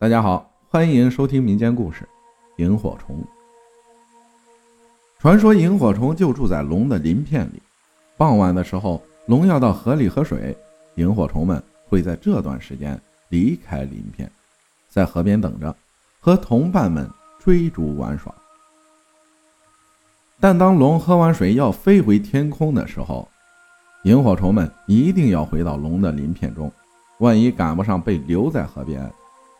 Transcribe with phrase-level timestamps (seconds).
[0.00, 2.04] 大家好，欢迎收听民间故事
[2.62, 3.16] 《萤火虫》。
[5.18, 7.60] 传说萤火虫就住在龙的鳞片里。
[8.16, 10.56] 傍晚的时候，龙要到河里喝水，
[10.94, 12.96] 萤火虫们会在这段时间
[13.28, 14.30] 离开鳞片，
[14.88, 15.74] 在河边等着，
[16.20, 17.10] 和同伴们
[17.40, 18.32] 追逐玩耍。
[20.38, 23.28] 但当龙喝完水要飞回天空的时候，
[24.04, 26.70] 萤火虫们一定要回到龙的鳞片中，
[27.18, 29.12] 万一赶不上，被留在河边。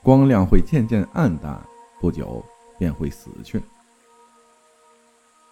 [0.03, 1.61] 光亮会渐渐暗淡，
[2.01, 2.45] 不久
[2.79, 3.61] 便会死去。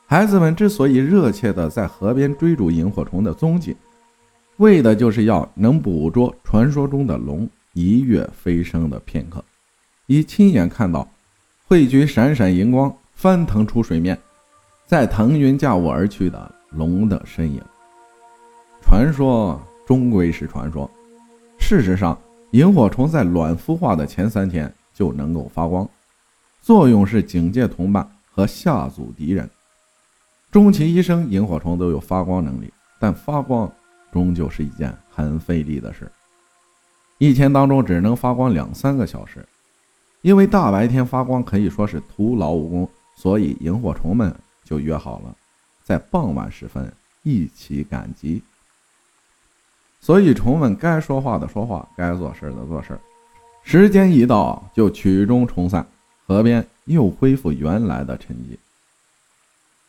[0.07, 3.77] 孩子们之所以热切地在河边追逐萤火虫的踪迹，
[4.59, 9.45] 为的就是要能捕捉传说中的龙一跃飞升的片刻，
[10.07, 11.07] 以亲眼看到
[11.67, 14.17] 汇聚闪闪荧光、翻腾出水面，
[14.87, 17.61] 在腾云驾雾而去的龙的身影。
[18.81, 20.89] 传说终归是传说，
[21.59, 22.17] 事实上。
[22.53, 25.89] 萤火虫在卵孵化的前三天就能够发光，
[26.63, 29.49] 作用是警戒同伴和吓阻敌人。
[30.51, 33.71] 终其一生，萤火虫都有发光能力，但发光
[34.13, 36.11] 终究是一件很费力的事，
[37.19, 39.45] 一天当中只能发光两三个小时。
[40.23, 45.37] 因为大白天发光可以说是徒劳无功，所以萤火虫们就约好了，
[45.83, 46.91] 在傍晚时分
[47.23, 48.43] 一起赶集。
[50.07, 52.97] 所以，虫们该说话的说话，该做事的做事。
[53.65, 55.85] 时间一到，就曲终虫散，
[56.29, 58.57] 河边又恢复原来的沉寂。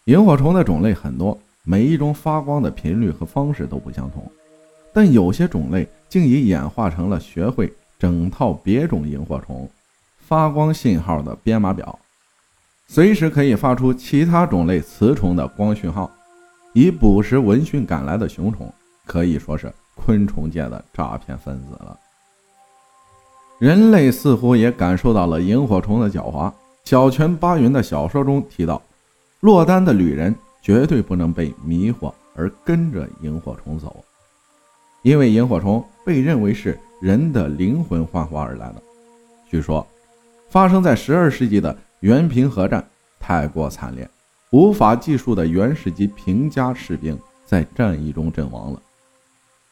[0.06, 4.28] 萤火虫的种类很多，每一种发光的频率和方式都不相同，
[4.92, 9.70] 但有些种类竟已演化成了学会整套别种萤火虫
[10.18, 12.00] 发光信号的编码表，
[12.88, 16.10] 随时可以发出其他种类雌虫的光讯号，
[16.74, 18.74] 以捕食闻讯赶来的雄虫，
[19.06, 19.72] 可以说是。
[19.98, 22.00] 昆虫界的诈骗分子了。
[23.60, 26.54] 人类似乎也感受到了萤火虫的狡猾。
[26.86, 28.82] 小泉八云的小说中提到，
[29.42, 34.06] 落单的旅人绝对不能被迷惑而跟着萤火虫走，
[35.02, 38.82] 因为萤火虫被认为是人的灵魂幻化而来的。
[39.50, 39.86] 据说，
[40.50, 42.88] 发生在十二世纪的原平和战
[43.20, 44.10] 太过惨烈，
[44.52, 48.82] 无法计数的原始级平家士兵在战役中阵亡了。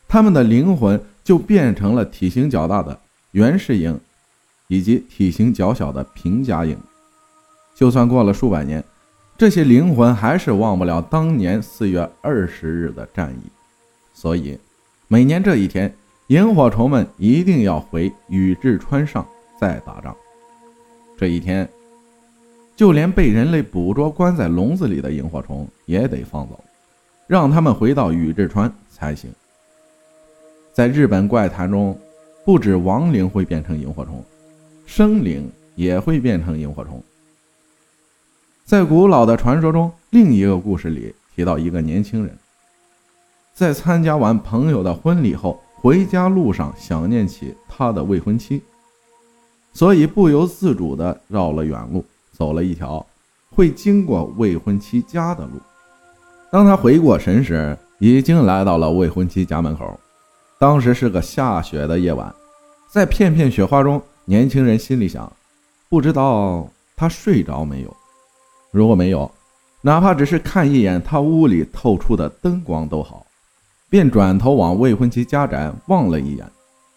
[0.08, 2.98] 他们的灵魂就变成了体型较大的
[3.32, 4.00] 原始鹰，
[4.68, 6.78] 以及体型较小的平家鹰。
[7.74, 8.84] 就算过了数百年，
[9.38, 13.50] 这些灵魂还是忘不了当年四月二十日的战役。
[14.14, 14.58] 所以，
[15.08, 15.94] 每年这一天，
[16.28, 19.28] 萤火虫们一定要回宇治川上
[19.60, 20.16] 再打仗。
[21.18, 21.68] 这一天，
[22.78, 26.64] 就连被人类捕捉关在笼子里的萤火虫也得放走，
[27.28, 29.30] 让他们回到宇治川才行。
[30.76, 31.98] 在日本怪谈中，
[32.44, 34.22] 不止亡灵会变成萤火虫，
[34.86, 37.02] 生灵也会变成萤火虫。
[38.66, 42.38] 在古老的传说中，另一个故事里提到一个年轻人，
[43.54, 48.62] 在参加完朋友的婚礼后，回家路上想念起他的未婚妻，
[49.72, 52.04] 所以不由自主地绕了远路，
[52.34, 53.06] 走了一条
[53.50, 55.52] 会经过未婚妻家的路。
[56.52, 59.98] 当他回过神时，已经来到了未婚妻家门口。
[60.58, 62.34] 当时是个下雪的夜晚，
[62.90, 65.32] 在片片雪花中，年轻人心里想：
[65.90, 67.96] 不知道他睡着没有？
[68.72, 69.30] 如果没有，
[69.82, 73.26] 哪怕只是看一眼他屋里透出的灯光都好。
[73.88, 76.46] 便转头往未婚妻家宅望了一眼。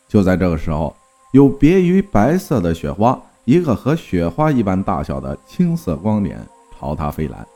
[0.08, 0.96] 就在这个时候，
[1.32, 6.40] 有别于白色的雪花，一个和雪花一般大小的青色光点
[6.78, 7.46] 朝他飞来。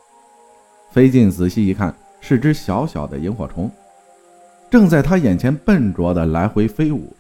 [0.91, 3.71] 飞近仔细一看，是只小小的萤火虫。
[4.72, 7.15] 正在他眼前笨拙地来回飞舞，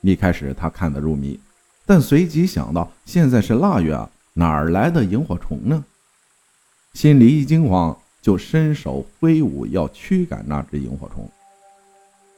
[0.00, 1.38] 一开始他看得入迷，
[1.84, 5.84] 但随即想到现在是腊月啊，哪儿来的萤火虫呢？
[6.94, 11.30] 心里一惊慌，就伸手挥舞要驱赶那只萤火虫。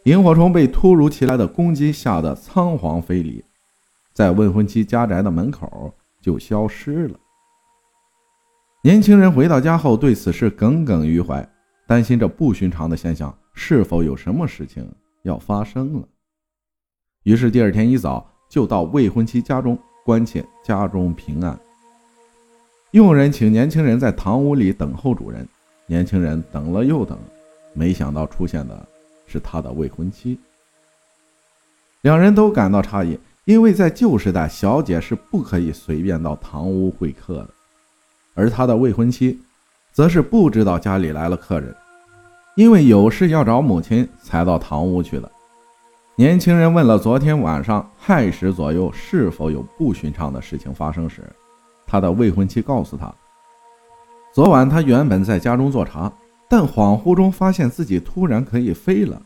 [0.06, 3.44] 萤火虫被突如其来的攻击吓得仓皇飞离，
[4.12, 7.16] 在未婚妻家宅的门口就消失了。
[8.82, 11.48] 年轻人回到家后，对此事耿耿于怀，
[11.88, 13.34] 担心这不寻常的现象。
[13.54, 14.86] 是否有什么事情
[15.22, 16.08] 要发生了？
[17.22, 21.58] 于是第二天一早就到未婚妻家中关切家中平安。
[22.90, 25.48] 佣人请年轻人在堂屋里等候主人。
[25.86, 27.18] 年轻人等了又等，
[27.72, 28.86] 没想到出现的
[29.26, 30.38] 是他的未婚妻。
[32.02, 37.48] 两人都感到诧异，因为在旧时代，小姐是不可以随便到堂屋会客的，
[38.34, 39.40] 而他的未婚妻
[39.98, 41.74] 则是不知道家里来了客人。
[42.54, 45.28] 因为有事要找母亲，才到堂屋去的。
[46.14, 51.24] 年轻人问了昨天晚上亥时左右是否有不寻常的事情发生时，
[51.84, 53.12] 他的未婚妻告诉他，
[54.32, 56.12] 昨晚他原本在家中做茶，
[56.48, 59.20] 但恍惚中发现自己突然可以飞了。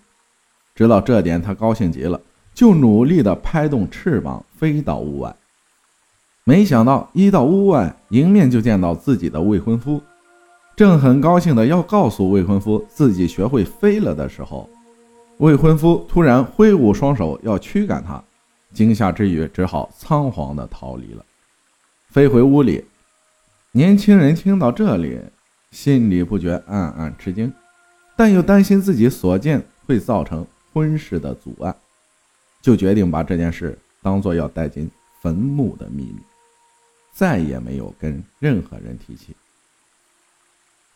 [0.74, 2.18] 知道这点，他高兴极了，
[2.54, 5.36] 就努力地拍动翅膀飞到屋外。
[6.44, 10.00] 没想到一到屋外，迎面就见到自己的未婚夫，
[10.74, 14.68] 正很高兴的要告诉未婚夫自己学会飞了的时候。
[15.38, 18.22] 未婚夫突然挥舞双手要驱赶他，
[18.72, 21.24] 惊吓之余只好仓皇地逃离了，
[22.08, 22.84] 飞回屋里。
[23.72, 25.18] 年轻人听到这里，
[25.70, 27.52] 心里不觉暗暗吃惊，
[28.16, 31.74] 但又担心自己所见会造成婚事的阻碍，
[32.60, 34.88] 就决定把这件事当做要带进
[35.20, 36.20] 坟墓的秘密，
[37.12, 39.34] 再也没有跟任何人提起。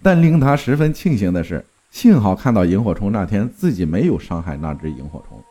[0.03, 1.65] 但令他十分庆幸的是。
[1.89, 5.43] 幸好看到萤火虫那天，自己没有伤害那只萤火虫。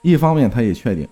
[0.00, 1.06] 一方面，他也确定，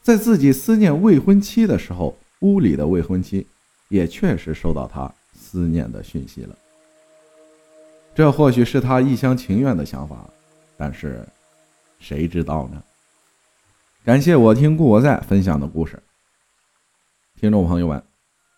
[0.00, 3.46] 在自己思念未婚妻的时候，屋里的未婚妻
[3.88, 6.56] 也确实收到他思念的讯息了。
[8.14, 10.24] 这或许是他一厢情愿的想法，
[10.78, 11.26] 但是
[11.98, 12.82] 谁知道呢？
[14.02, 16.02] 感谢我听故我在分享的故事。
[17.38, 18.02] 听众朋友们，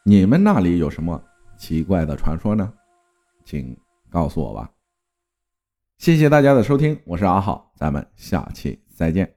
[0.04, 1.20] 你们那里有什么
[1.58, 2.72] 奇怪的传说呢？
[3.46, 3.74] 请
[4.10, 4.68] 告诉我吧。
[5.98, 9.35] 谢谢大家的收听，我是阿浩，咱们下期再见。